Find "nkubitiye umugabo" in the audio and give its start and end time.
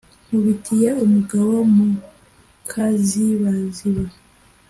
0.25-1.53